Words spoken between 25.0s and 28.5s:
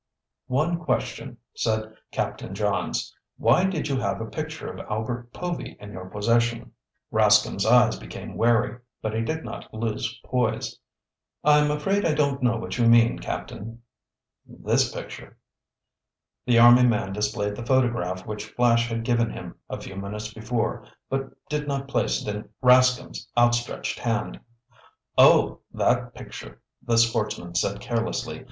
"Oh, that picture," the sportsman said carelessly.